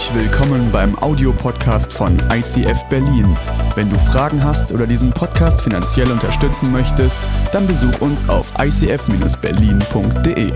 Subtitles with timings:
[0.00, 3.36] Herzlich willkommen beim Audiopodcast von ICF Berlin.
[3.74, 7.20] Wenn du Fragen hast oder diesen Podcast finanziell unterstützen möchtest,
[7.52, 10.52] dann besuch uns auf icf-berlin.de.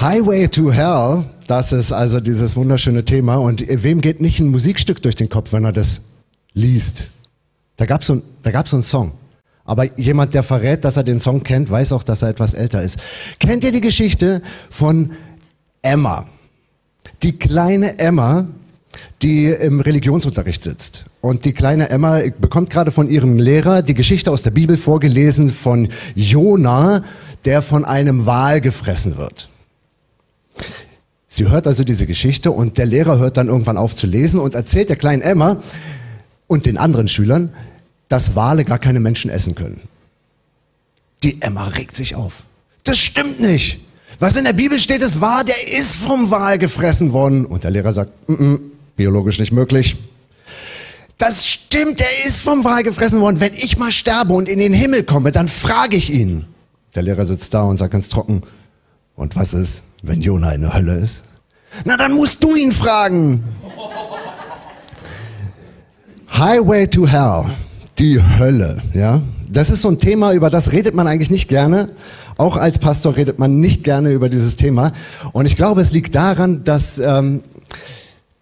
[0.00, 3.34] Highway to Hell, das ist also dieses wunderschöne Thema.
[3.34, 6.02] Und wem geht nicht ein Musikstück durch den Kopf, wenn er das
[6.54, 7.08] liest?
[7.78, 8.22] Da gab es so,
[8.64, 9.12] so einen Song.
[9.64, 12.82] Aber jemand, der verrät, dass er den Song kennt, weiß auch, dass er etwas älter
[12.82, 12.98] ist.
[13.38, 15.12] Kennt ihr die Geschichte von
[15.82, 16.26] Emma?
[17.22, 18.48] Die kleine Emma,
[19.22, 21.04] die im Religionsunterricht sitzt.
[21.20, 25.50] Und die kleine Emma bekommt gerade von ihrem Lehrer die Geschichte aus der Bibel vorgelesen
[25.50, 27.04] von Jona,
[27.44, 29.48] der von einem Wal gefressen wird.
[31.28, 34.54] Sie hört also diese Geschichte und der Lehrer hört dann irgendwann auf zu lesen und
[34.54, 35.58] erzählt der kleinen Emma
[36.46, 37.54] und den anderen Schülern,
[38.12, 39.80] dass Wale gar keine Menschen essen können.
[41.22, 42.44] Die Emma regt sich auf.
[42.84, 43.80] Das stimmt nicht.
[44.18, 47.46] Was in der Bibel steht, ist wahr, der ist vom Wal gefressen worden.
[47.46, 48.60] Und der Lehrer sagt, mm -mm,
[48.96, 49.96] biologisch nicht möglich.
[51.16, 53.40] Das stimmt, der ist vom Wal gefressen worden.
[53.40, 56.44] Wenn ich mal sterbe und in den Himmel komme, dann frage ich ihn.
[56.94, 58.42] Der Lehrer sitzt da und sagt ganz trocken,
[59.14, 61.24] und was ist, wenn Jona in der Hölle ist?
[61.84, 63.42] Na, dann musst du ihn fragen.
[66.28, 67.46] Highway to Hell.
[68.02, 69.22] Die Hölle, ja.
[69.48, 71.88] Das ist so ein Thema, über das redet man eigentlich nicht gerne.
[72.36, 74.90] Auch als Pastor redet man nicht gerne über dieses Thema.
[75.32, 77.44] Und ich glaube, es liegt daran, dass, ähm,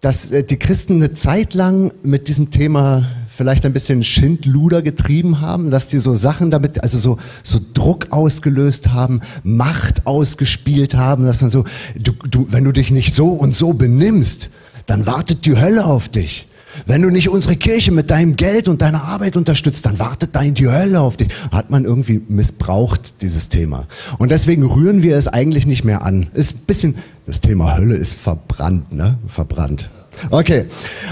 [0.01, 5.41] dass äh, die Christen eine Zeit lang mit diesem Thema vielleicht ein bisschen Schindluder getrieben
[5.41, 11.23] haben, dass die so Sachen damit, also so, so Druck ausgelöst haben, Macht ausgespielt haben,
[11.23, 11.65] dass dann so,
[11.95, 14.49] du, du, wenn du dich nicht so und so benimmst,
[14.87, 16.47] dann wartet die Hölle auf dich.
[16.85, 20.41] Wenn du nicht unsere Kirche mit deinem Geld und deiner Arbeit unterstützt, dann wartet da
[20.41, 21.29] in die Hölle auf dich.
[21.51, 23.87] Hat man irgendwie missbraucht, dieses Thema.
[24.17, 26.27] Und deswegen rühren wir es eigentlich nicht mehr an.
[26.33, 26.95] Ist ein bisschen,
[27.25, 29.17] das Thema Hölle ist verbrannt, ne?
[29.27, 29.89] Verbrannt.
[30.29, 30.65] Okay,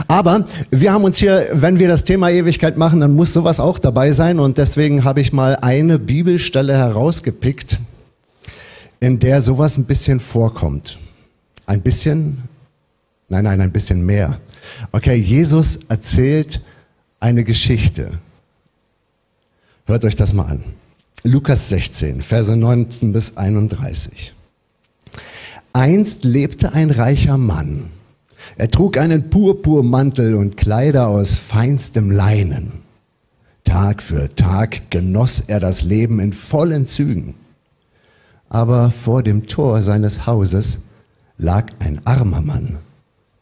[0.07, 3.79] aber wir haben uns hier, wenn wir das Thema Ewigkeit machen, dann muss sowas auch
[3.79, 7.79] dabei sein und deswegen habe ich mal eine Bibelstelle herausgepickt,
[8.99, 10.99] in der sowas ein bisschen vorkommt.
[11.65, 12.39] Ein bisschen,
[13.29, 14.39] nein, nein, ein bisschen mehr.
[14.91, 16.61] Okay, Jesus erzählt
[17.19, 18.11] eine Geschichte.
[19.85, 20.63] Hört euch das mal an.
[21.23, 24.33] Lukas 16, Verse 19 bis 31.
[25.73, 27.91] Einst lebte ein reicher Mann.
[28.55, 32.71] Er trug einen Purpurmantel und Kleider aus feinstem Leinen.
[33.63, 37.35] Tag für Tag genoss er das Leben in vollen Zügen.
[38.47, 40.79] Aber vor dem Tor seines Hauses
[41.37, 42.77] lag ein armer Mann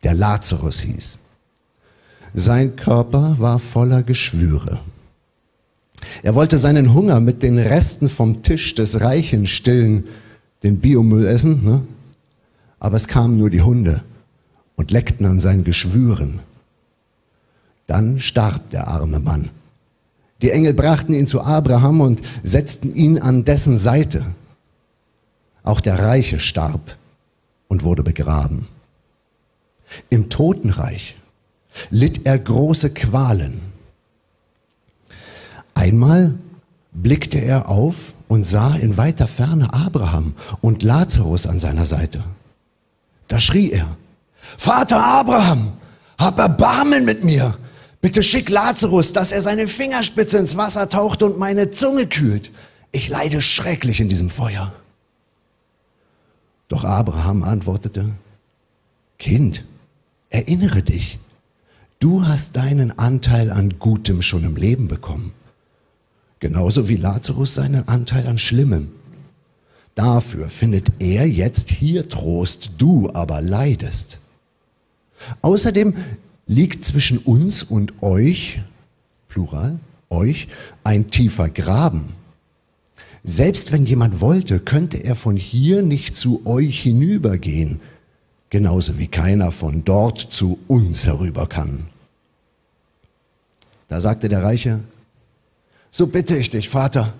[0.07, 1.19] der Lazarus hieß.
[2.33, 4.79] Sein Körper war voller Geschwüre.
[6.23, 10.05] Er wollte seinen Hunger mit den Resten vom Tisch des Reichen stillen,
[10.63, 11.81] den Biomüll essen, ne?
[12.79, 14.01] aber es kamen nur die Hunde
[14.77, 16.39] und leckten an seinen Geschwüren.
[17.85, 19.49] Dann starb der arme Mann.
[20.41, 24.23] Die Engel brachten ihn zu Abraham und setzten ihn an dessen Seite.
[25.63, 26.95] Auch der Reiche starb
[27.67, 28.69] und wurde begraben.
[30.09, 31.15] Im Totenreich
[31.89, 33.61] litt er große Qualen.
[35.73, 36.35] Einmal
[36.91, 42.23] blickte er auf und sah in weiter Ferne Abraham und Lazarus an seiner Seite.
[43.27, 43.97] Da schrie er,
[44.57, 45.73] Vater Abraham,
[46.17, 47.55] hab Erbarmen mit mir.
[48.01, 52.51] Bitte schick Lazarus, dass er seine Fingerspitze ins Wasser taucht und meine Zunge kühlt.
[52.91, 54.71] Ich leide schrecklich in diesem Feuer.
[56.69, 58.09] Doch Abraham antwortete,
[59.19, 59.63] Kind,
[60.29, 61.19] Erinnere dich,
[61.99, 65.31] du hast deinen Anteil an Gutem schon im Leben bekommen.
[66.39, 68.91] Genauso wie Lazarus seinen Anteil an Schlimmem.
[69.95, 74.19] Dafür findet er jetzt hier Trost, du aber leidest.
[75.41, 75.95] Außerdem
[76.45, 78.59] liegt zwischen uns und euch,
[79.29, 79.79] plural,
[80.09, 80.49] euch,
[80.83, 82.13] ein tiefer Graben.
[83.23, 87.81] Selbst wenn jemand wollte, könnte er von hier nicht zu euch hinübergehen,
[88.49, 91.87] genauso wie keiner von dort zu uns herüber kann.
[93.87, 94.79] Da sagte der Reiche,
[95.91, 97.13] so bitte ich dich, Vater,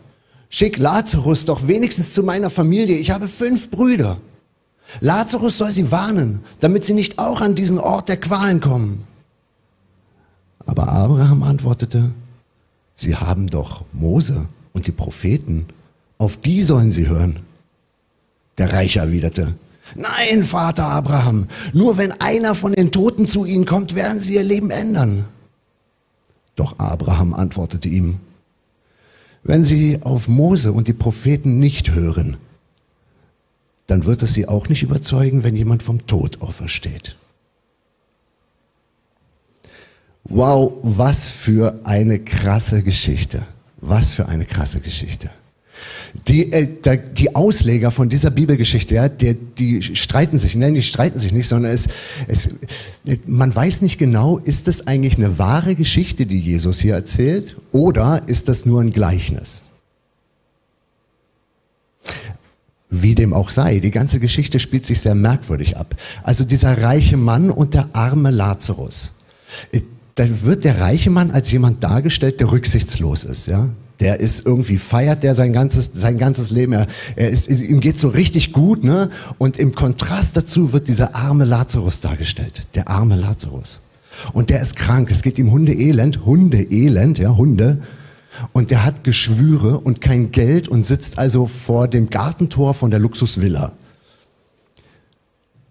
[0.50, 2.98] schick Lazarus doch wenigstens zu meiner Familie.
[2.98, 4.18] Ich habe fünf Brüder.
[5.02, 9.06] Lazarus soll sie warnen, damit sie nicht auch an diesen Ort der Qualen kommen.
[10.66, 12.12] Aber Abraham antwortete,
[12.96, 15.68] sie haben doch Mose und die Propheten,
[16.18, 17.38] auf die sollen sie hören.
[18.58, 19.56] Der Reiche erwiderte,
[19.96, 24.44] Nein, Vater Abraham, nur wenn einer von den Toten zu ihnen kommt, werden sie ihr
[24.44, 25.26] Leben ändern.
[26.56, 28.20] Doch Abraham antwortete ihm,
[29.44, 32.38] wenn sie auf Mose und die Propheten nicht hören,
[33.86, 37.16] dann wird es sie auch nicht überzeugen, wenn jemand vom Tod aufersteht.
[40.26, 43.44] Wow, was für eine krasse Geschichte.
[43.78, 45.30] Was für eine krasse Geschichte.
[46.28, 46.68] Die, äh,
[47.14, 51.48] die Ausleger von dieser Bibelgeschichte, ja, die, die streiten sich, nein, die streiten sich nicht,
[51.48, 51.88] sondern es,
[52.28, 52.56] es,
[53.26, 58.24] man weiß nicht genau, ist das eigentlich eine wahre Geschichte, die Jesus hier erzählt, oder
[58.28, 59.64] ist das nur ein Gleichnis?
[62.90, 65.96] Wie dem auch sei, die ganze Geschichte spielt sich sehr merkwürdig ab.
[66.24, 69.14] Also dieser reiche Mann und der arme Lazarus.
[69.72, 69.82] Äh,
[70.16, 73.70] da wird der reiche Mann als jemand dargestellt, der rücksichtslos ist, ja.
[74.00, 76.74] Der ist irgendwie feiert der sein ganzes sein ganzes Leben.
[76.74, 79.10] Er, er ist, ihm geht so richtig gut, ne?
[79.38, 83.82] Und im Kontrast dazu wird dieser arme Lazarus dargestellt, der arme Lazarus.
[84.34, 85.10] Und der ist krank.
[85.12, 87.82] Es geht ihm Hundeelend, Hundeelend, ja Hunde.
[88.54, 93.00] Und der hat Geschwüre und kein Geld und sitzt also vor dem Gartentor von der
[93.00, 93.74] Luxusvilla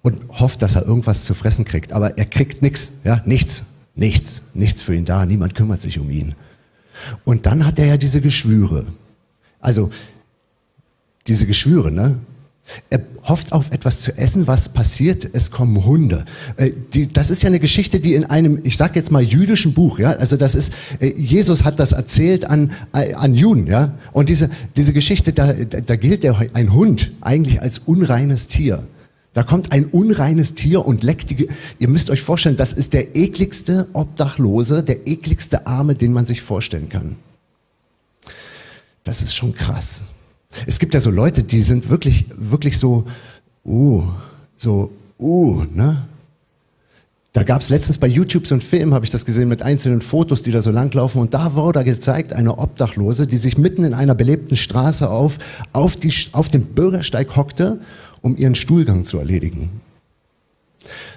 [0.03, 1.93] und hofft, dass er irgendwas zu fressen kriegt.
[1.93, 5.27] Aber er kriegt nichts, ja, nichts, nichts, nichts für ihn da.
[5.27, 6.35] Niemand kümmert sich um ihn.
[7.25, 8.87] Und dann hat er ja diese Geschwüre.
[9.61, 9.91] Also
[11.27, 12.19] diese Geschwüre, ne?
[12.91, 16.25] Er hofft auf etwas zu essen, was passiert, es kommen Hunde.
[16.57, 16.73] Äh,
[17.13, 20.11] das ist ja eine Geschichte, die in einem, ich sag jetzt mal, jüdischen Buch, ja,
[20.11, 24.51] also das ist, äh, Jesus hat das erzählt an, äh, an Juden, ja, und diese,
[24.77, 28.87] diese Geschichte, da, da gilt der, ein Hund eigentlich als unreines Tier.
[29.37, 31.49] Da kommt ein unreines Tier und leckt die.
[31.79, 36.41] Ihr müsst euch vorstellen, das ist der ekligste Obdachlose, der ekligste Arme, den man sich
[36.41, 37.17] vorstellen kann.
[39.05, 40.05] Das ist schon krass.
[40.65, 43.05] Es gibt ja so Leute, die sind wirklich, wirklich so,
[43.67, 44.05] uh,
[44.57, 44.91] so,
[45.21, 46.07] uh, ne?
[47.35, 50.01] Da gab es letztens bei YouTube so einen Film, habe ich das gesehen, mit einzelnen
[50.01, 51.21] Fotos, die da so langlaufen.
[51.21, 55.39] Und da wurde gezeigt, eine Obdachlose, die sich mitten in einer belebten Straße auf,
[55.75, 57.81] auf, die, auf dem Bürgersteig hockte
[58.27, 59.81] um ihren Stuhlgang zu erledigen.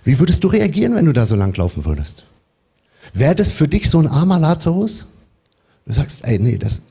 [0.03, 2.23] Wie würdest du reagieren, wenn du da so langlaufen würdest?
[3.13, 5.07] Wäre das für dich so ein armer Lazarus?
[5.85, 6.83] Du sagst, ey, nee, das,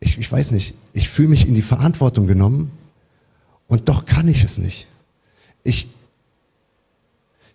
[0.00, 2.70] ich, ich weiß nicht, ich fühle mich in die Verantwortung genommen
[3.66, 4.86] und doch kann ich es nicht.
[5.62, 5.88] Ich,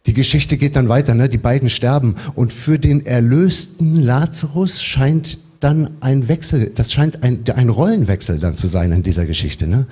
[0.08, 1.30] die Geschichte geht dann weiter, ne?
[1.30, 7.44] die beiden sterben und für den erlösten Lazarus scheint dann ein Wechsel, das scheint ein,
[7.56, 9.68] ein Rollenwechsel dann zu sein in dieser Geschichte.
[9.68, 9.86] Ne?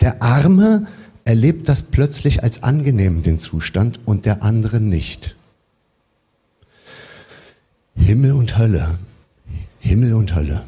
[0.00, 0.88] Der Arme
[1.30, 5.36] erlebt das plötzlich als angenehm, den Zustand, und der andere nicht.
[7.94, 8.98] Himmel und Hölle.
[9.78, 10.64] Himmel und Hölle.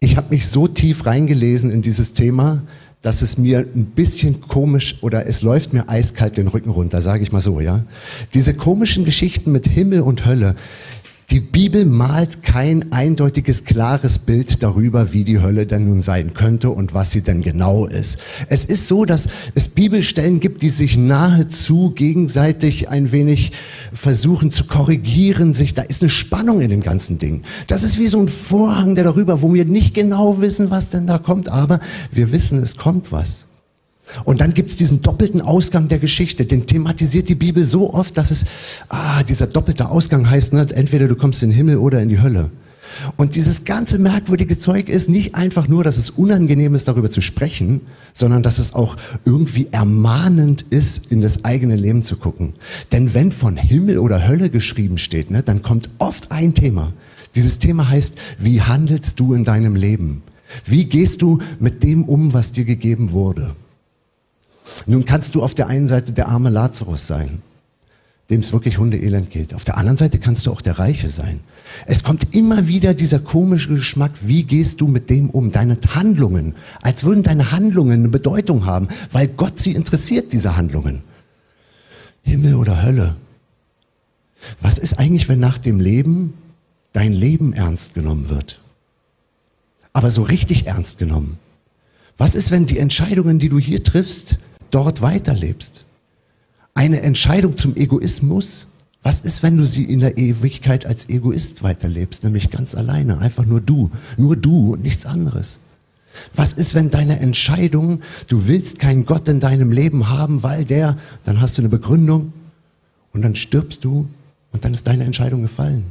[0.00, 2.62] Ich habe mich so tief reingelesen in dieses Thema,
[3.02, 7.22] dass es mir ein bisschen komisch oder es läuft mir eiskalt den Rücken runter, sage
[7.22, 7.84] ich mal so, ja.
[8.32, 10.54] Diese komischen Geschichten mit Himmel und Hölle,
[11.30, 16.70] die Bibel malt kein eindeutiges, klares Bild darüber, wie die Hölle denn nun sein könnte
[16.70, 18.18] und was sie denn genau ist.
[18.48, 23.52] Es ist so, dass es Bibelstellen gibt, die sich nahezu gegenseitig ein wenig
[23.92, 27.42] versuchen zu korrigieren, sich, da ist eine Spannung in dem ganzen Ding.
[27.66, 31.06] Das ist wie so ein Vorhang, der darüber, wo wir nicht genau wissen, was denn
[31.06, 31.80] da kommt, aber
[32.12, 33.46] wir wissen, es kommt was.
[34.24, 38.30] Und dann gibt's diesen doppelten Ausgang der Geschichte, den thematisiert die Bibel so oft, dass
[38.30, 38.44] es,
[38.88, 42.20] ah, dieser doppelte Ausgang heißt, ne, entweder du kommst in den Himmel oder in die
[42.20, 42.50] Hölle.
[43.16, 47.20] Und dieses ganze merkwürdige Zeug ist nicht einfach nur, dass es unangenehm ist, darüber zu
[47.20, 47.80] sprechen,
[48.12, 52.54] sondern dass es auch irgendwie ermahnend ist, in das eigene Leben zu gucken.
[52.92, 56.92] Denn wenn von Himmel oder Hölle geschrieben steht, ne, dann kommt oft ein Thema.
[57.34, 60.22] Dieses Thema heißt, wie handelst du in deinem Leben?
[60.64, 63.56] Wie gehst du mit dem um, was dir gegeben wurde?
[64.86, 67.42] Nun kannst du auf der einen Seite der arme Lazarus sein,
[68.30, 69.54] dem es wirklich Hundeelend geht.
[69.54, 71.40] Auf der anderen Seite kannst du auch der Reiche sein.
[71.86, 75.52] Es kommt immer wieder dieser komische Geschmack, wie gehst du mit dem um?
[75.52, 81.02] Deine Handlungen, als würden deine Handlungen eine Bedeutung haben, weil Gott sie interessiert, diese Handlungen.
[82.22, 83.16] Himmel oder Hölle?
[84.60, 86.34] Was ist eigentlich, wenn nach dem Leben
[86.92, 88.60] dein Leben ernst genommen wird?
[89.92, 91.38] Aber so richtig ernst genommen.
[92.16, 94.38] Was ist, wenn die Entscheidungen, die du hier triffst,
[94.74, 95.84] dort weiterlebst.
[96.74, 98.66] Eine Entscheidung zum Egoismus.
[99.02, 103.44] Was ist, wenn du sie in der Ewigkeit als Egoist weiterlebst, nämlich ganz alleine, einfach
[103.44, 105.60] nur du, nur du und nichts anderes?
[106.34, 110.96] Was ist, wenn deine Entscheidung, du willst keinen Gott in deinem Leben haben, weil der,
[111.24, 112.32] dann hast du eine Begründung
[113.12, 114.08] und dann stirbst du
[114.52, 115.84] und dann ist deine Entscheidung gefallen.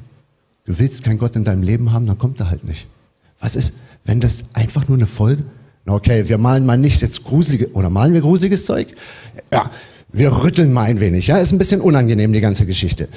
[0.65, 2.87] Du willst keinen Gott in deinem Leben haben, dann kommt er halt nicht.
[3.39, 3.75] Was ist,
[4.05, 5.45] wenn das einfach nur eine Folge
[5.85, 8.87] Okay, wir malen mal nicht jetzt gruselige, oder malen wir gruseliges Zeug?
[9.51, 9.69] Ja,
[10.11, 11.27] wir rütteln mal ein wenig.
[11.27, 13.09] Ja, ist ein bisschen unangenehm, die ganze Geschichte.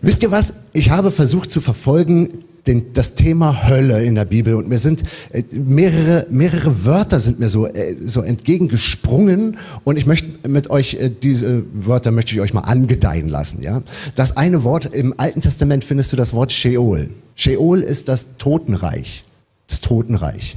[0.00, 0.54] Wisst ihr was?
[0.72, 2.30] Ich habe versucht zu verfolgen,
[2.66, 7.40] den, das Thema Hölle in der Bibel und mir sind äh, mehrere, mehrere Wörter sind
[7.40, 12.40] mir so, äh, so entgegengesprungen und ich möchte mit euch, äh, diese Wörter möchte ich
[12.40, 13.82] euch mal angedeihen lassen, ja.
[14.14, 17.10] Das eine Wort im Alten Testament findest du das Wort Sheol.
[17.34, 19.24] Sheol ist das Totenreich.
[19.66, 20.56] Das Totenreich.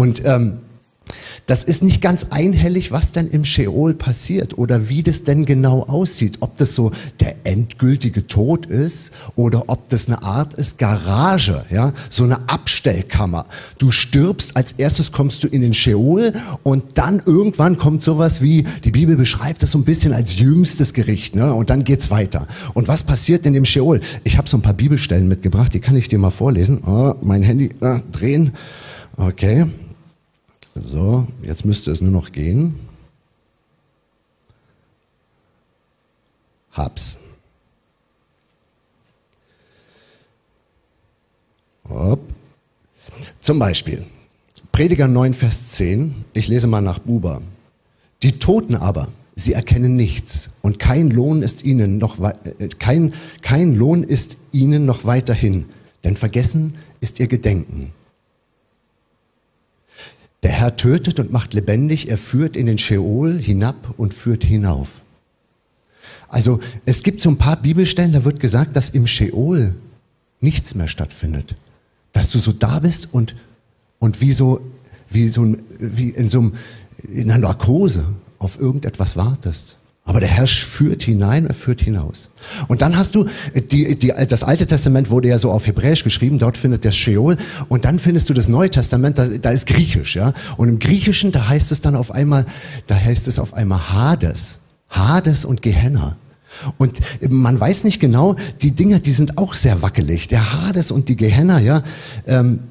[0.00, 0.60] Und, ähm,
[1.44, 5.82] das ist nicht ganz einhellig, was denn im Sheol passiert oder wie das denn genau
[5.82, 6.38] aussieht.
[6.40, 11.92] Ob das so der endgültige Tod ist oder ob das eine Art ist, Garage, ja,
[12.08, 13.44] so eine Abstellkammer.
[13.78, 18.64] Du stirbst, als erstes kommst du in den Sheol und dann irgendwann kommt sowas wie,
[18.84, 22.46] die Bibel beschreibt das so ein bisschen als jüngstes Gericht, ne, und dann geht's weiter.
[22.72, 24.00] Und was passiert in dem Sheol?
[24.24, 26.84] Ich habe so ein paar Bibelstellen mitgebracht, die kann ich dir mal vorlesen.
[26.86, 28.52] Oh, mein Handy äh, drehen.
[29.16, 29.66] Okay.
[30.74, 32.78] So, jetzt müsste es nur noch gehen.
[36.72, 37.18] Hab's.
[41.88, 42.20] Hopp.
[43.40, 44.04] Zum Beispiel,
[44.70, 47.42] Prediger 9, Vers 10, ich lese mal nach Buber.
[48.22, 53.12] Die Toten aber, sie erkennen nichts und kein Lohn ist ihnen noch, äh, kein,
[53.42, 55.66] kein Lohn ist ihnen noch weiterhin,
[56.04, 57.92] denn vergessen ist ihr Gedenken.
[60.42, 65.04] Der Herr tötet und macht lebendig, er führt in den Sheol hinab und führt hinauf.
[66.28, 69.74] Also es gibt so ein paar Bibelstellen, da wird gesagt, dass im Sheol
[70.40, 71.56] nichts mehr stattfindet.
[72.12, 73.34] Dass du so da bist und,
[73.98, 74.60] und wie so,
[75.08, 76.54] wie so, wie in so einem,
[77.02, 78.04] in einer Narkose
[78.38, 79.76] auf irgendetwas wartest.
[80.10, 82.32] Aber der Herr führt hinein, er führt hinaus.
[82.66, 86.40] Und dann hast du, die, die, das Alte Testament wurde ja so auf Hebräisch geschrieben,
[86.40, 87.36] dort findet der Sheol.
[87.68, 90.32] Und dann findest du das Neue Testament, da, da ist Griechisch, ja.
[90.56, 92.44] Und im Griechischen, da heißt es dann auf einmal,
[92.88, 94.62] da heißt es auf einmal Hades.
[94.88, 96.16] Hades und Gehenna.
[96.76, 96.98] Und
[97.28, 100.26] man weiß nicht genau, die Dinger, die sind auch sehr wackelig.
[100.26, 101.84] Der Hades und die Gehenna, ja.
[102.26, 102.64] Ähm,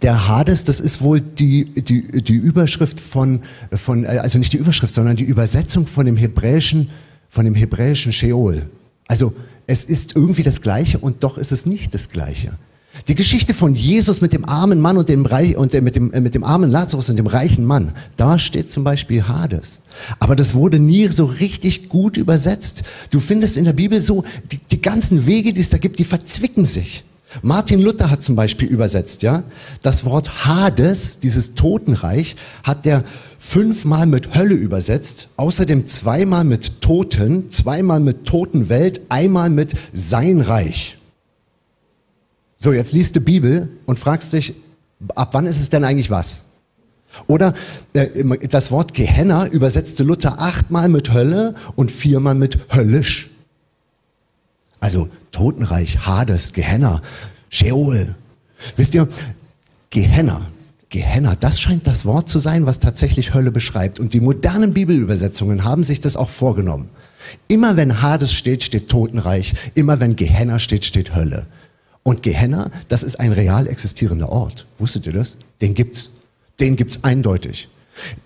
[0.00, 3.40] der Hades, das ist wohl die, die, die Überschrift von,
[3.72, 6.90] von, also nicht die Überschrift, sondern die Übersetzung von dem hebräischen,
[7.28, 8.62] von dem hebräischen Sheol.
[9.08, 9.34] Also
[9.66, 12.52] es ist irgendwie das Gleiche und doch ist es nicht das Gleiche.
[13.08, 16.34] Die Geschichte von Jesus mit dem armen Mann und dem, Reich, und mit dem, mit
[16.34, 19.80] dem armen Lazarus und dem reichen Mann, da steht zum Beispiel Hades.
[20.18, 22.82] Aber das wurde nie so richtig gut übersetzt.
[23.10, 26.04] Du findest in der Bibel so, die, die ganzen Wege, die es da gibt, die
[26.04, 27.04] verzwicken sich.
[27.40, 29.44] Martin Luther hat zum Beispiel übersetzt, ja,
[29.80, 33.04] das Wort Hades, dieses Totenreich, hat der
[33.38, 40.98] fünfmal mit Hölle übersetzt, außerdem zweimal mit Toten, zweimal mit Totenwelt, einmal mit sein Reich.
[42.58, 44.54] So, jetzt liest du Bibel und fragst dich,
[45.14, 46.44] ab wann ist es denn eigentlich was?
[47.26, 47.54] Oder
[47.92, 53.30] äh, das Wort Gehenna übersetzte Luther achtmal mit Hölle und viermal mit höllisch.
[54.80, 57.02] Also Totenreich, Hades, Gehenna,
[57.50, 58.14] Sheol.
[58.76, 59.08] Wisst ihr,
[59.90, 60.40] Gehenna,
[60.88, 63.98] Gehenna, das scheint das Wort zu sein, was tatsächlich Hölle beschreibt.
[63.98, 66.90] Und die modernen Bibelübersetzungen haben sich das auch vorgenommen.
[67.48, 69.54] Immer wenn Hades steht, steht Totenreich.
[69.74, 71.46] Immer wenn Gehenna steht, steht Hölle.
[72.02, 74.66] Und Gehenna, das ist ein real existierender Ort.
[74.78, 75.36] Wusstet ihr das?
[75.60, 76.10] Den gibt's.
[76.60, 77.68] Den gibt's eindeutig.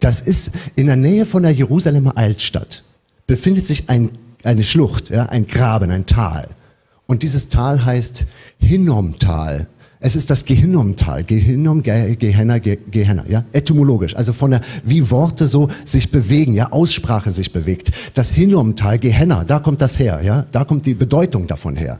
[0.01, 2.83] Das ist in der Nähe von der Jerusalemer Altstadt.
[3.27, 4.11] Befindet sich ein
[4.47, 6.49] eine Schlucht, ja, ein Graben, ein Tal.
[7.07, 8.27] Und dieses Tal heißt
[8.59, 9.69] Hinnomtal.
[9.99, 15.71] Es ist das Gehinnomtal, Gehinnom, Gehenna, Gehenna, ja, etymologisch, also von der, wie Worte so
[15.87, 17.93] sich bewegen, ja, Aussprache sich bewegt.
[18.13, 21.99] Das Hinnomtal, Gehenna, da kommt das her, ja, da kommt die Bedeutung davon her.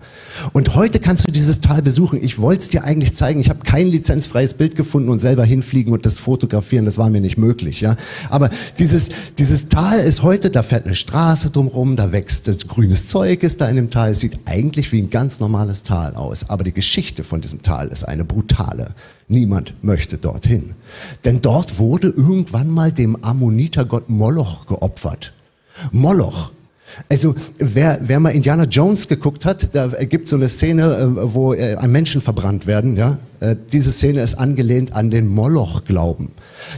[0.53, 2.23] Und heute kannst du dieses Tal besuchen.
[2.23, 3.41] Ich wollte es dir eigentlich zeigen.
[3.41, 7.23] Ich habe kein lizenzfreies Bild gefunden und selber hinfliegen und das fotografieren, das war mir
[7.23, 7.97] nicht möglich, ja.
[8.29, 13.43] Aber dieses, dieses Tal ist heute, da fährt eine Straße drumherum, da wächst grünes Zeug
[13.43, 14.11] ist da in dem Tal.
[14.11, 16.51] Es sieht eigentlich wie ein ganz normales Tal aus.
[16.51, 18.89] Aber die Geschichte von diesem Tal Tal ist eine brutale.
[19.29, 20.75] Niemand möchte dorthin.
[21.25, 25.33] Denn dort wurde irgendwann mal dem Ammonitergott Moloch geopfert.
[25.93, 26.53] Moloch.
[27.09, 31.53] Also wer, wer mal Indiana Jones geguckt hat, da gibt so eine Szene, äh, wo
[31.53, 32.97] äh, Menschen verbrannt werden.
[32.97, 36.31] Ja, äh, diese Szene ist angelehnt an den Moloch-Glauben.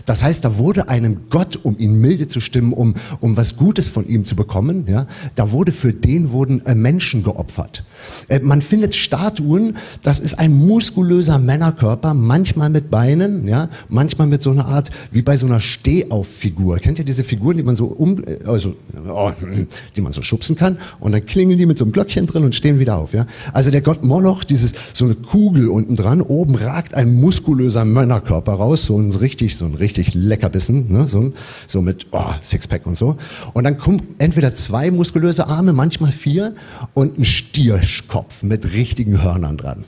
[0.07, 3.89] Das heißt, da wurde einem Gott, um ihn milde zu stimmen, um, um was Gutes
[3.89, 7.85] von ihm zu bekommen, ja, da wurde für den wurden äh, Menschen geopfert.
[8.29, 14.43] Äh, man findet Statuen, das ist ein muskulöser Männerkörper, manchmal mit Beinen, ja, manchmal mit
[14.43, 16.79] so einer Art, wie bei so einer Stehauffigur.
[16.79, 18.75] Kennt ihr diese Figuren, die man so um, äh, also,
[19.09, 19.31] oh,
[19.97, 22.55] die man so schubsen kann und dann klingeln die mit so einem Glöckchen drin und
[22.55, 23.27] stehen wieder auf, ja.
[23.53, 27.85] Also der Gott Moloch, dieses, so eine Kugel unten dran, oben oben ragt ein muskulöser
[27.85, 31.07] Männerkörper raus, so ein richtig, so ein richtig Leckerbissen, ne?
[31.07, 31.33] so,
[31.67, 33.17] so mit oh, Sixpack und so.
[33.53, 36.55] Und dann kommen entweder zwei muskulöse Arme, manchmal vier
[36.95, 39.85] und ein Stierkopf mit richtigen Hörnern dran.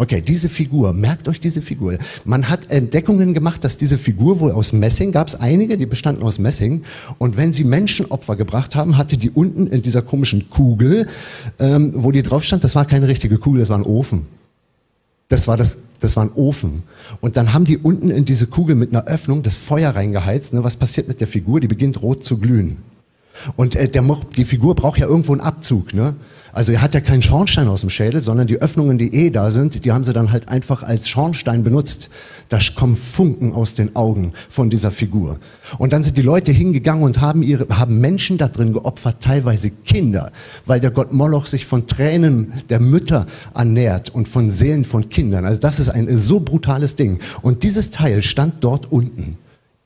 [0.00, 1.98] Okay, diese Figur, merkt euch diese Figur.
[2.24, 6.22] Man hat Entdeckungen gemacht, dass diese Figur wohl aus Messing, gab es einige, die bestanden
[6.22, 6.82] aus Messing.
[7.18, 11.08] Und wenn sie Menschenopfer gebracht haben, hatte die unten in dieser komischen Kugel,
[11.58, 14.37] ähm, wo die drauf stand, das war keine richtige Kugel, das war ein Ofen.
[15.28, 16.82] Das war das, das war ein Ofen.
[17.20, 20.54] Und dann haben die unten in diese Kugel mit einer Öffnung das Feuer reingeheizt.
[20.54, 20.64] Ne?
[20.64, 21.60] Was passiert mit der Figur?
[21.60, 22.78] Die beginnt rot zu glühen.
[23.56, 24.04] Und äh, der,
[24.36, 25.94] die Figur braucht ja irgendwo einen Abzug.
[25.94, 26.14] Ne?
[26.52, 29.50] Also er hat ja keinen Schornstein aus dem Schädel, sondern die Öffnungen, die eh da
[29.50, 32.10] sind, die haben sie dann halt einfach als Schornstein benutzt.
[32.48, 35.38] Da kommen Funken aus den Augen von dieser Figur.
[35.78, 39.70] Und dann sind die Leute hingegangen und haben ihre, haben Menschen da drin geopfert, teilweise
[39.70, 40.32] Kinder,
[40.66, 45.44] weil der Gott Moloch sich von Tränen der Mütter ernährt und von Seelen von Kindern.
[45.44, 47.20] Also das ist ein so brutales Ding.
[47.42, 49.36] Und dieses Teil stand dort unten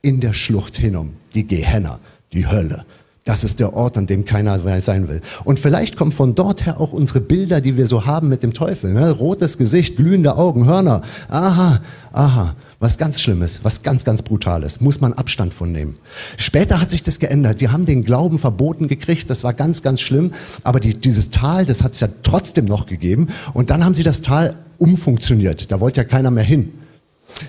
[0.01, 1.99] in der Schlucht hinum, die Gehenna,
[2.33, 2.85] die Hölle.
[3.25, 5.21] Das ist der Ort, an dem keiner sein will.
[5.45, 8.53] Und vielleicht kommen von dort her auch unsere Bilder, die wir so haben mit dem
[8.53, 8.93] Teufel.
[8.93, 9.13] Ne?
[9.13, 11.03] Rotes Gesicht, glühende Augen, Hörner.
[11.29, 11.81] Aha,
[12.13, 12.57] aha.
[12.81, 14.81] Was ganz Schlimmes, was ganz, ganz Brutales.
[14.81, 15.99] Muss man Abstand von nehmen.
[16.37, 17.61] Später hat sich das geändert.
[17.61, 19.31] Die haben den Glauben verboten gekriegt.
[19.31, 20.33] Das war ganz, ganz schlimm.
[20.65, 23.29] Aber die, dieses Tal, das hat es ja trotzdem noch gegeben.
[23.55, 25.71] Und dann haben sie das Tal umfunktioniert.
[25.71, 26.73] Da wollte ja keiner mehr hin.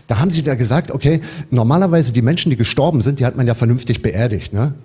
[0.05, 3.47] Da haben sie da gesagt, okay, normalerweise die Menschen, die gestorben sind, die hat man
[3.47, 4.53] ja vernünftig beerdigt.
[4.53, 4.75] Ne?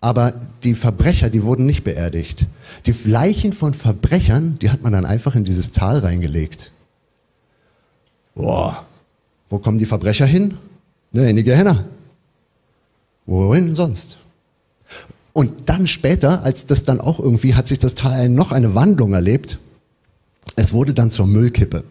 [0.00, 0.32] Aber
[0.64, 2.46] die Verbrecher, die wurden nicht beerdigt.
[2.86, 6.70] Die Leichen von Verbrechern, die hat man dann einfach in dieses Tal reingelegt.
[8.34, 8.86] Boah,
[9.48, 10.56] wo kommen die Verbrecher hin?
[11.12, 11.84] Ne, in die Gehenna.
[13.26, 14.16] Wohin sonst?
[15.32, 19.12] Und dann später, als das dann auch irgendwie, hat sich das Tal noch eine Wandlung
[19.12, 19.58] erlebt.
[20.56, 21.84] Es wurde dann zur Müllkippe.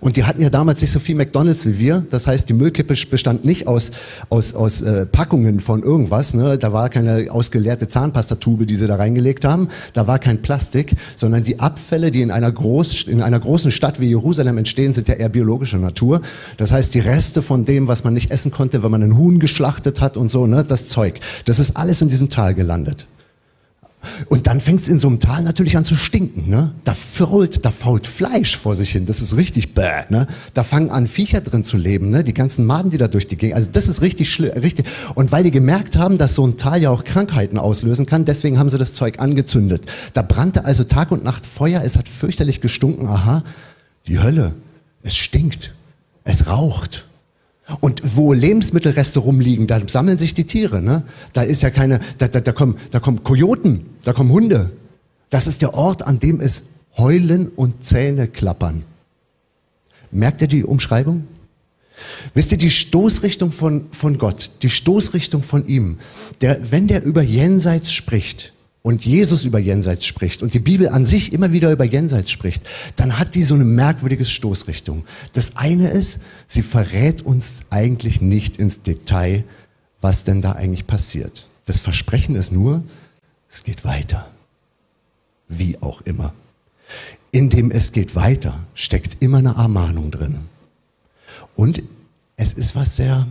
[0.00, 2.04] Und die hatten ja damals nicht so viel McDonalds wie wir.
[2.10, 3.90] Das heißt, die Müllkippe bestand nicht aus,
[4.28, 6.34] aus, aus äh, Packungen von irgendwas.
[6.34, 6.58] Ne?
[6.58, 9.68] Da war keine ausgeleerte Zahnpastatube, die sie da reingelegt haben.
[9.92, 14.00] Da war kein Plastik, sondern die Abfälle, die in einer, Groß, in einer großen Stadt
[14.00, 16.20] wie Jerusalem entstehen, sind ja eher biologischer Natur.
[16.56, 19.38] Das heißt, die Reste von dem, was man nicht essen konnte, wenn man einen Huhn
[19.38, 20.64] geschlachtet hat und so, ne?
[20.66, 23.06] das Zeug, das ist alles in diesem Tal gelandet.
[24.26, 26.48] Und dann fängt es in so einem Tal natürlich an zu stinken.
[26.48, 26.72] Ne?
[26.84, 29.06] Da fault, da fault Fleisch vor sich hin.
[29.06, 30.02] Das ist richtig bäh.
[30.08, 30.26] Ne?
[30.54, 32.10] Da fangen an Viecher drin zu leben.
[32.10, 32.24] Ne?
[32.24, 33.56] Die ganzen Maden, die da durch die Gegend.
[33.56, 34.52] Also das ist richtig schlimm.
[34.52, 34.86] Richtig.
[35.14, 38.58] Und weil die gemerkt haben, dass so ein Tal ja auch Krankheiten auslösen kann, deswegen
[38.58, 39.86] haben sie das Zeug angezündet.
[40.14, 41.82] Da brannte also Tag und Nacht Feuer.
[41.84, 43.06] Es hat fürchterlich gestunken.
[43.06, 43.42] Aha,
[44.06, 44.54] die Hölle.
[45.02, 45.74] Es stinkt.
[46.24, 47.04] Es raucht.
[47.84, 50.80] Und wo Lebensmittelreste rumliegen, da sammeln sich die Tiere.
[50.80, 51.02] Ne?
[51.32, 54.70] Da ist ja keine, da, da, da, kommen, da kommen Kojoten, da kommen Hunde.
[55.30, 56.66] Das ist der Ort, an dem es
[56.96, 58.84] Heulen und Zähne klappern.
[60.12, 61.26] Merkt ihr die Umschreibung?
[62.34, 65.98] Wisst ihr, die Stoßrichtung von, von Gott, die Stoßrichtung von ihm,
[66.40, 71.04] der, wenn der über Jenseits spricht, und Jesus über Jenseits spricht und die Bibel an
[71.04, 72.62] sich immer wieder über Jenseits spricht,
[72.96, 75.04] dann hat die so eine merkwürdige Stoßrichtung.
[75.32, 79.44] Das eine ist, sie verrät uns eigentlich nicht ins Detail,
[80.00, 81.46] was denn da eigentlich passiert.
[81.64, 82.82] Das Versprechen ist nur,
[83.48, 84.28] es geht weiter.
[85.48, 86.34] Wie auch immer.
[87.30, 90.38] In dem es geht weiter steckt immer eine Ermahnung drin.
[91.54, 91.82] Und
[92.36, 93.26] es ist was sehr,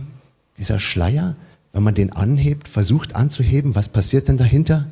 [0.56, 1.36] dieser Schleier,
[1.72, 4.86] wenn man den anhebt, versucht anzuheben, was passiert denn dahinter?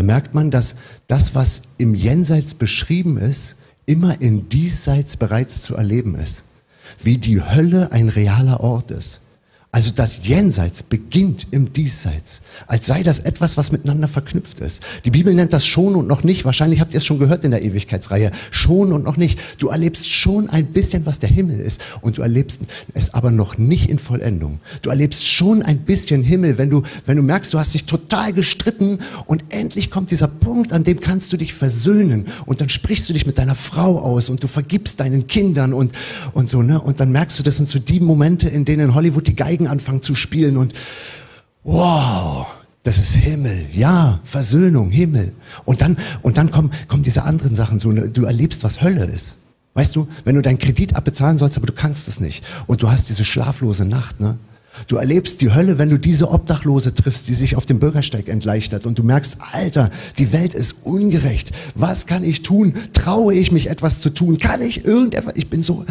[0.00, 0.76] Da merkt man, dass
[1.08, 6.44] das, was im Jenseits beschrieben ist, immer in Diesseits bereits zu erleben ist.
[7.02, 9.20] Wie die Hölle ein realer Ort ist.
[9.72, 14.82] Also das Jenseits beginnt im Diesseits, als sei das etwas, was miteinander verknüpft ist.
[15.04, 16.44] Die Bibel nennt das schon und noch nicht.
[16.44, 18.32] Wahrscheinlich habt ihr es schon gehört in der Ewigkeitsreihe.
[18.50, 19.38] Schon und noch nicht.
[19.58, 22.62] Du erlebst schon ein bisschen, was der Himmel ist und du erlebst
[22.94, 24.58] es aber noch nicht in Vollendung.
[24.82, 28.32] Du erlebst schon ein bisschen Himmel, wenn du, wenn du merkst, du hast dich total
[28.32, 33.08] gestritten und endlich kommt dieser Punkt, an dem kannst du dich versöhnen und dann sprichst
[33.08, 35.92] du dich mit deiner Frau aus und du vergibst deinen Kindern und,
[36.32, 36.80] und so, ne?
[36.80, 39.68] Und dann merkst du, das sind so die Momente, in denen Hollywood die Geige Geigen
[39.68, 40.72] anfangen zu spielen und
[41.62, 42.46] wow,
[42.82, 45.32] das ist Himmel, ja, Versöhnung, Himmel.
[45.66, 49.04] Und dann, und dann kommen, kommen diese anderen Sachen so, ne, du erlebst, was Hölle
[49.04, 49.36] ist.
[49.74, 52.42] Weißt du, wenn du deinen Kredit abbezahlen sollst, aber du kannst es nicht.
[52.66, 54.38] Und du hast diese schlaflose Nacht, ne?
[54.86, 58.86] Du erlebst die Hölle, wenn du diese Obdachlose triffst, die sich auf dem Bürgersteig entleichtert
[58.86, 61.50] und du merkst, Alter, die Welt ist ungerecht.
[61.74, 62.72] Was kann ich tun?
[62.92, 64.38] Traue ich mich etwas zu tun?
[64.38, 65.34] Kann ich irgendetwas?
[65.36, 65.84] Ich bin so.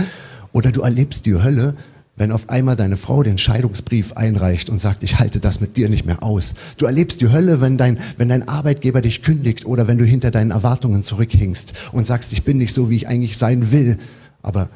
[0.53, 1.75] Oder du erlebst die Hölle,
[2.19, 5.89] wenn auf einmal deine Frau den Scheidungsbrief einreicht und sagt, ich halte das mit dir
[5.89, 6.53] nicht mehr aus.
[6.77, 10.29] Du erlebst die Hölle, wenn dein, wenn dein Arbeitgeber dich kündigt oder wenn du hinter
[10.29, 13.97] deinen Erwartungen zurückhinkst und sagst, ich bin nicht so, wie ich eigentlich sein will.
[14.43, 14.69] Aber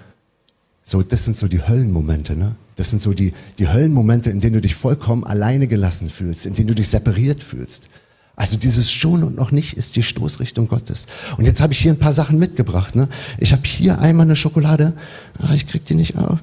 [0.84, 2.56] So, das sind so die Höllenmomente, ne?
[2.76, 6.56] Das sind so die, die Höllenmomente, in denen du dich vollkommen alleine gelassen fühlst, in
[6.56, 7.88] denen du dich separiert fühlst.
[8.36, 11.06] Also dieses schon und noch nicht ist die Stoßrichtung Gottes.
[11.38, 12.96] Und jetzt habe ich hier ein paar Sachen mitgebracht.
[12.96, 13.08] Ne?
[13.38, 14.94] Ich habe hier einmal eine Schokolade.
[15.40, 16.40] Ah, ich krieg die nicht auf.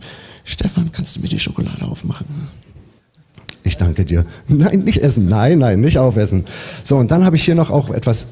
[0.50, 2.26] Stefan, kannst du mir die Schokolade aufmachen?
[3.62, 4.26] Ich danke dir.
[4.48, 5.28] Nein, nicht essen.
[5.28, 6.44] Nein, nein, nicht aufessen.
[6.82, 8.26] So, und dann habe ich hier noch auch etwas,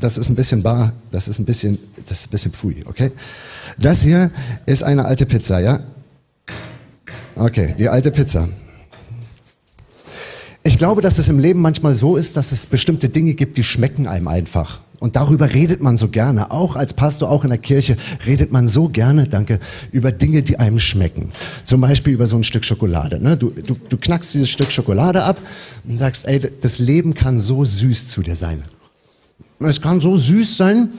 [0.00, 3.12] das ist ein bisschen bar, das ist ein bisschen, das ist ein bisschen pfui, okay?
[3.78, 4.30] Das hier
[4.64, 5.80] ist eine alte Pizza, ja?
[7.34, 8.48] Okay, die alte Pizza.
[10.62, 13.64] Ich glaube, dass es im Leben manchmal so ist, dass es bestimmte Dinge gibt, die
[13.64, 14.80] schmecken einem einfach.
[15.00, 16.50] Und darüber redet man so gerne.
[16.50, 19.58] Auch als Pastor, auch in der Kirche redet man so gerne, danke,
[19.92, 21.30] über Dinge, die einem schmecken.
[21.64, 23.18] Zum Beispiel über so ein Stück Schokolade.
[23.18, 23.36] Ne?
[23.38, 25.40] Du, du, du knackst dieses Stück Schokolade ab
[25.88, 28.62] und sagst, ey, das Leben kann so süß zu dir sein.
[29.58, 30.90] Es kann so süß sein,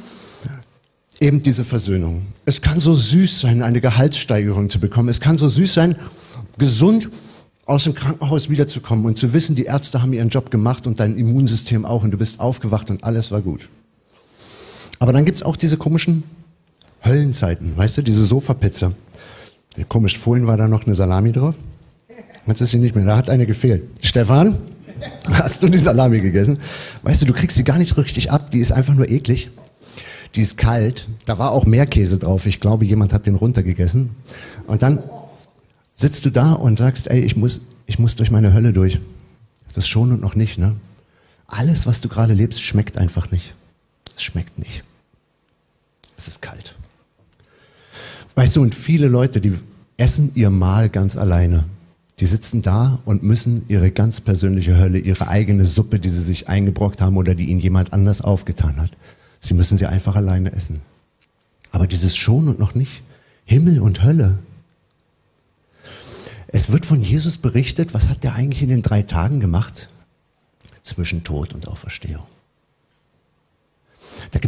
[1.19, 2.23] eben diese Versöhnung.
[2.45, 5.09] Es kann so süß sein, eine Gehaltssteigerung zu bekommen.
[5.09, 5.95] Es kann so süß sein,
[6.57, 7.09] gesund
[7.65, 11.15] aus dem Krankenhaus wiederzukommen und zu wissen, die Ärzte haben ihren Job gemacht und dein
[11.15, 13.69] Immunsystem auch und du bist aufgewacht und alles war gut.
[15.01, 16.23] Aber dann gibt's auch diese komischen
[17.03, 18.93] Höllenzeiten, weißt du, diese Sofapizza.
[19.89, 21.57] Komisch, vorhin war da noch eine Salami drauf.
[22.45, 23.89] Jetzt ist sie nicht mehr, da hat eine gefehlt.
[24.03, 24.59] Stefan,
[25.31, 26.59] hast du die Salami gegessen?
[27.01, 29.49] Weißt du, du kriegst sie gar nicht so richtig ab, die ist einfach nur eklig.
[30.35, 32.45] Die ist kalt, da war auch mehr Käse drauf.
[32.45, 34.11] Ich glaube, jemand hat den runtergegessen.
[34.67, 35.01] Und dann
[35.95, 38.99] sitzt du da und sagst, ey, ich muss, ich muss durch meine Hölle durch.
[39.73, 40.75] Das schon und noch nicht, ne?
[41.47, 43.55] Alles, was du gerade lebst, schmeckt einfach nicht.
[44.15, 44.83] Es schmeckt nicht.
[46.21, 46.75] Es ist kalt.
[48.35, 49.57] Weißt du, und viele Leute, die
[49.97, 51.63] essen ihr Mahl ganz alleine.
[52.19, 56.47] Die sitzen da und müssen ihre ganz persönliche Hölle, ihre eigene Suppe, die sie sich
[56.47, 58.91] eingebrockt haben oder die ihnen jemand anders aufgetan hat,
[59.39, 60.81] sie müssen sie einfach alleine essen.
[61.71, 63.01] Aber dieses schon und noch nicht,
[63.45, 64.37] Himmel und Hölle,
[66.49, 69.89] es wird von Jesus berichtet, was hat der eigentlich in den drei Tagen gemacht?
[70.83, 72.27] Zwischen Tod und Auferstehung.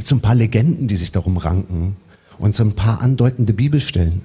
[0.03, 1.95] Gibt so ein paar Legenden, die sich darum ranken
[2.37, 4.23] und so ein paar andeutende Bibelstellen.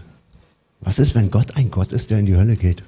[0.80, 2.82] Was ist, wenn Gott ein Gott ist, der in die Hölle geht?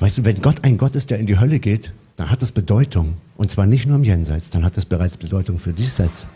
[0.00, 2.50] Weißt du, wenn Gott ein Gott ist, der in die Hölle geht, dann hat das
[2.50, 3.14] Bedeutung.
[3.36, 6.26] Und zwar nicht nur im Jenseits, dann hat das bereits Bedeutung für diesseits.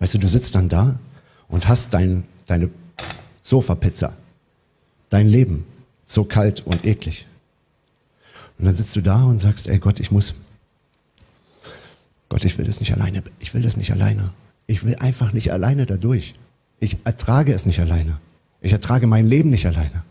[0.00, 0.98] Weißt du, du sitzt dann da
[1.46, 2.70] und hast dein, deine
[3.40, 4.16] Sofapizza
[5.10, 5.64] dein Leben
[6.06, 7.28] so kalt und eklig.
[8.58, 10.34] Und dann sitzt du da und sagst, ey Gott, ich muss,
[12.32, 14.30] Gott, ich will das nicht alleine, ich will das nicht alleine.
[14.66, 16.34] Ich will einfach nicht alleine dadurch.
[16.80, 18.20] Ich ertrage es nicht alleine.
[18.62, 20.02] Ich ertrage mein Leben nicht alleine.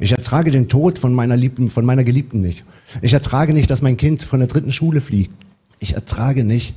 [0.00, 2.64] Ich ertrage den Tod von meiner Liebten, von meiner Geliebten nicht.
[3.00, 5.30] Ich ertrage nicht, dass mein Kind von der dritten Schule fliegt.
[5.78, 6.74] Ich ertrage nicht,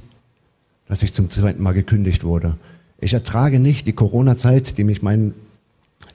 [0.87, 2.57] dass ich zum zweiten Mal gekündigt wurde.
[2.99, 5.33] Ich ertrage nicht die Corona-Zeit, die mich mein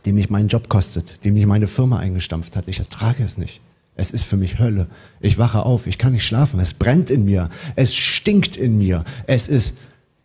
[0.05, 2.69] die mich meinen Job kostet, die mich meine Firma eingestampft hat.
[2.69, 3.61] Ich ertrage es nicht.
[3.97, 4.87] Es ist für mich Hölle.
[5.21, 6.61] Ich wache auf, ich kann nicht schlafen.
[6.61, 7.49] Es brennt in mir.
[7.75, 9.05] Es stinkt in mir.
[9.27, 9.79] Es ist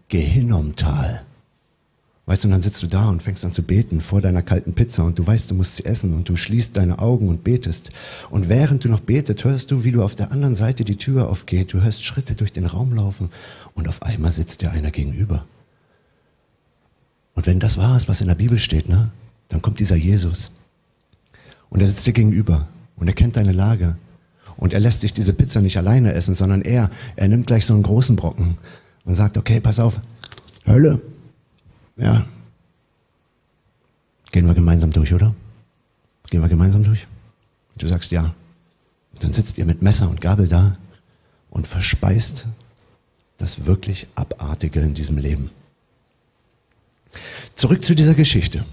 [0.10, 1.26] Gehinnomtal.
[2.26, 4.74] Weißt du, und dann sitzt du da und fängst an zu beten vor deiner kalten
[4.74, 7.92] Pizza und du weißt, du musst sie essen und du schließt deine Augen und betest.
[8.30, 11.30] Und während du noch betet, hörst du, wie du auf der anderen Seite die Tür
[11.30, 11.74] aufgeht.
[11.74, 13.30] Du hörst Schritte durch den Raum laufen
[13.74, 15.46] und auf einmal sitzt dir einer gegenüber.
[17.34, 19.12] Und wenn das wahr ist, was in der Bibel steht, ne?
[19.48, 20.52] Dann kommt dieser Jesus.
[21.70, 22.68] Und er sitzt dir gegenüber
[23.02, 23.98] und er kennt deine Lage.
[24.58, 27.74] Und er lässt sich diese Pizza nicht alleine essen, sondern er, er nimmt gleich so
[27.74, 28.60] einen großen Brocken
[29.06, 30.00] und sagt, okay, pass auf,
[30.68, 31.02] Hölle.
[31.98, 32.28] Ja.
[34.32, 35.34] Gehen wir gemeinsam durch, oder?
[36.30, 37.08] Gehen wir gemeinsam durch?
[37.76, 38.36] Du sagst ja.
[39.20, 40.78] Dann sitzt ihr mit Messer und Gabel da
[41.50, 42.46] und verspeist
[43.40, 45.50] das wirklich Abartige in diesem Leben.
[47.56, 48.64] Zurück zu dieser Geschichte.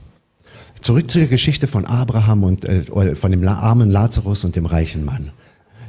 [0.89, 5.05] Zurück zu der Geschichte von Abraham und äh, von dem armen Lazarus und dem reichen
[5.05, 5.33] Mann.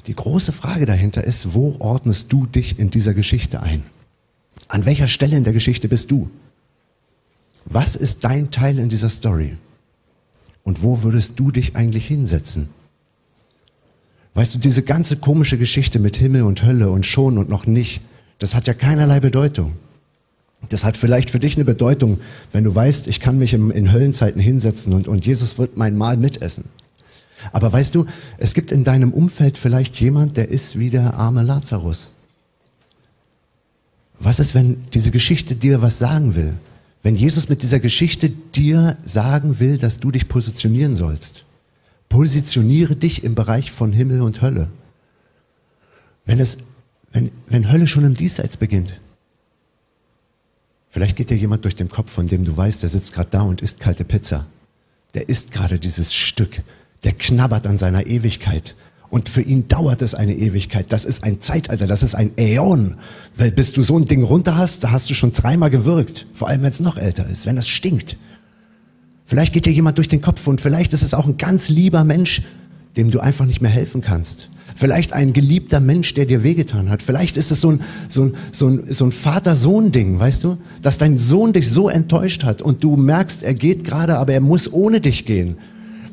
[0.08, 3.84] Die große Frage dahinter ist, wo ordnest du dich in dieser Geschichte ein?
[4.68, 6.30] An welcher Stelle in der Geschichte bist du?
[7.64, 9.56] Was ist dein Teil in dieser Story?
[10.64, 12.68] Und wo würdest du dich eigentlich hinsetzen?
[14.34, 18.02] Weißt du, diese ganze komische Geschichte mit Himmel und Hölle und schon und noch nicht,
[18.38, 19.78] das hat ja keinerlei Bedeutung.
[20.68, 22.20] Das hat vielleicht für dich eine Bedeutung,
[22.52, 26.18] wenn du weißt, ich kann mich in Höllenzeiten hinsetzen und, und Jesus wird mein Mahl
[26.18, 26.66] mitessen.
[27.54, 28.06] Aber weißt du,
[28.38, 32.12] es gibt in deinem Umfeld vielleicht jemand, der ist wie der arme Lazarus.
[34.20, 36.60] Was ist, wenn diese Geschichte dir was sagen will?
[37.02, 41.46] Wenn Jesus mit dieser Geschichte dir sagen will, dass du dich positionieren sollst.
[42.10, 44.70] Positioniere dich im Bereich von Himmel und Hölle.
[46.26, 46.58] Wenn es,
[47.14, 49.00] wenn, wenn Hölle schon im Diesseits beginnt,
[50.90, 53.42] Vielleicht geht dir jemand durch den Kopf, von dem du weißt, der sitzt gerade da
[53.42, 54.46] und isst kalte Pizza.
[55.16, 56.62] der isst gerade dieses Stück,
[57.04, 58.76] der knabbert an seiner Ewigkeit.
[59.10, 60.94] Und für ihn dauert es eine Ewigkeit.
[60.94, 62.98] Das ist ein Zeitalter, das ist ein Äon.
[63.36, 66.28] Weil bis du so ein Ding runter hast, da hast du schon dreimal gewirkt.
[66.34, 68.18] Vor allem, wenn es noch älter ist, wenn das stinkt.
[69.26, 72.04] Vielleicht geht dir jemand durch den Kopf und vielleicht ist es auch ein ganz lieber
[72.04, 72.44] Mensch,
[72.98, 74.50] dem du einfach nicht mehr helfen kannst.
[74.76, 77.02] Vielleicht ein geliebter Mensch, der dir wehgetan hat.
[77.02, 80.58] Vielleicht ist es so ein, so ein, so ein, so ein Vater-Sohn-Ding, weißt du?
[80.82, 84.42] Dass dein Sohn dich so enttäuscht hat und du merkst, er geht gerade, aber er
[84.42, 85.58] muss ohne dich gehen.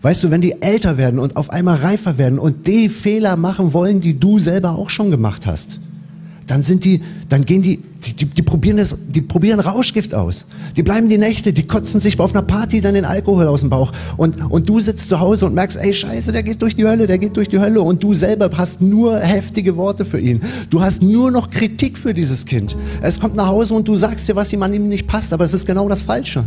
[0.02, 3.72] Weißt du, wenn die älter werden und auf einmal reifer werden und die Fehler machen
[3.72, 5.80] wollen, die du selber auch schon gemacht hast
[6.46, 10.46] dann sind die, dann gehen die, die, die, die, probieren das, die probieren Rauschgift aus.
[10.76, 13.70] Die bleiben die Nächte, die kotzen sich auf einer Party dann den Alkohol aus dem
[13.70, 13.92] Bauch.
[14.16, 17.08] Und, und du sitzt zu Hause und merkst, ey Scheiße, der geht durch die Hölle,
[17.08, 17.80] der geht durch die Hölle.
[17.80, 20.40] Und du selber hast nur heftige Worte für ihn.
[20.70, 22.76] Du hast nur noch Kritik für dieses Kind.
[23.02, 25.44] Es kommt nach Hause und du sagst dir, was ihm an ihm nicht passt, aber
[25.44, 26.44] es ist genau das Falsche.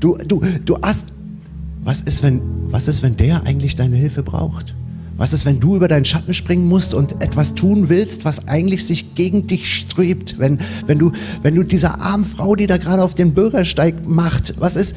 [0.00, 1.04] Du, du, du hast,
[1.82, 4.74] was ist, wenn, was ist, wenn der eigentlich deine Hilfe braucht?
[5.20, 8.86] Was ist, wenn du über deinen Schatten springen musst und etwas tun willst, was eigentlich
[8.86, 10.38] sich gegen dich strebt?
[10.38, 14.54] Wenn, wenn du, wenn du dieser armen Frau, die da gerade auf den Bürgersteig macht,
[14.58, 14.96] was ist,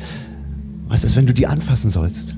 [0.88, 2.36] was ist, wenn du die anfassen sollst?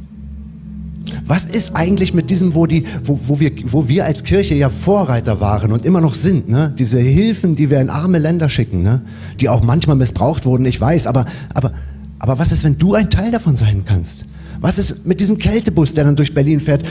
[1.28, 4.72] Was ist eigentlich mit diesem, wo, die, wo, wo, wir, wo wir als Kirche ja
[4.72, 6.74] Vorreiter waren und immer noch sind, ne?
[6.76, 9.04] diese Hilfen, die wir in arme Länder schicken, ne?
[9.40, 11.72] die auch manchmal missbraucht wurden, ich weiß, aber, aber,
[12.18, 14.26] aber was ist, wenn du ein Teil davon sein kannst?
[14.60, 16.84] Was ist mit diesem Kältebus, der dann durch Berlin fährt?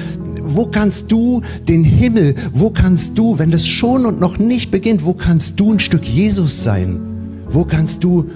[0.47, 5.05] Wo kannst du den Himmel, wo kannst du, wenn das schon und noch nicht beginnt,
[5.05, 7.01] wo kannst du ein Stück Jesus sein?
[7.49, 8.29] Wo kannst du,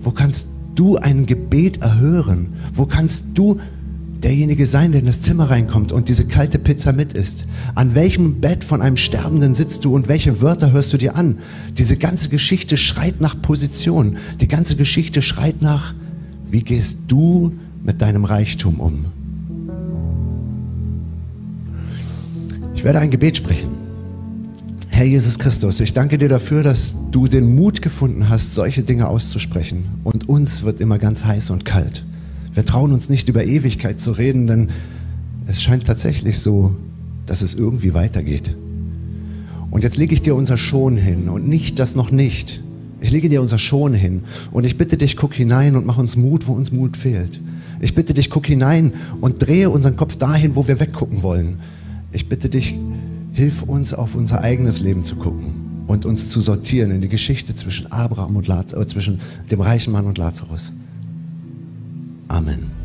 [0.00, 2.52] wo kannst du ein Gebet erhören?
[2.74, 3.58] Wo kannst du
[4.22, 7.46] derjenige sein, der in das Zimmer reinkommt und diese kalte Pizza mit isst?
[7.74, 11.38] An welchem Bett von einem Sterbenden sitzt du und welche Wörter hörst du dir an?
[11.78, 14.18] Diese ganze Geschichte schreit nach Position.
[14.42, 15.94] Die ganze Geschichte schreit nach,
[16.50, 19.06] wie gehst du mit deinem Reichtum um?
[22.76, 23.70] Ich werde ein Gebet sprechen.
[24.90, 29.08] Herr Jesus Christus, ich danke dir dafür, dass du den Mut gefunden hast, solche Dinge
[29.08, 29.86] auszusprechen.
[30.04, 32.04] Und uns wird immer ganz heiß und kalt.
[32.52, 34.68] Wir trauen uns nicht über Ewigkeit zu reden, denn
[35.46, 36.76] es scheint tatsächlich so,
[37.24, 38.54] dass es irgendwie weitergeht.
[39.70, 42.62] Und jetzt lege ich dir unser Schon hin und nicht das noch nicht.
[43.00, 46.16] Ich lege dir unser Schon hin und ich bitte dich, guck hinein und mach uns
[46.16, 47.40] Mut, wo uns Mut fehlt.
[47.80, 51.58] Ich bitte dich, guck hinein und drehe unseren Kopf dahin, wo wir weggucken wollen.
[52.16, 52.74] Ich bitte dich,
[53.34, 57.54] hilf uns auf unser eigenes Leben zu gucken und uns zu sortieren in die Geschichte
[57.54, 60.72] zwischen Abraham und äh, zwischen dem reichen Mann und Lazarus.
[62.28, 62.75] Amen.